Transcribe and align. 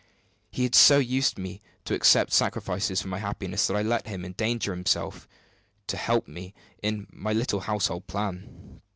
He 0.49 0.63
had 0.63 0.73
so 0.73 0.97
used 0.97 1.37
me 1.37 1.61
to 1.85 1.93
accept 1.93 2.33
sacrifices 2.33 2.99
for 3.03 3.07
my 3.07 3.19
happiness 3.19 3.67
that 3.67 3.77
I 3.77 3.83
let 3.83 4.07
him 4.07 4.25
endanger 4.25 4.73
himself 4.73 5.27
to 5.85 5.95
help 5.95 6.27
me 6.27 6.55
in 6.81 7.05
my 7.11 7.33
little 7.33 7.59
household 7.59 8.07
plan. 8.07 8.81